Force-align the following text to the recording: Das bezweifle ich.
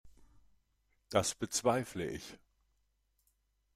Das 1.11 1.35
bezweifle 1.35 2.01
ich. 2.09 2.39